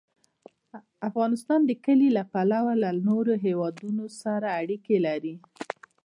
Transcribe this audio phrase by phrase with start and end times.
[1.09, 5.35] افغانستان د کلي له پلوه له نورو هېوادونو سره اړیکې لري.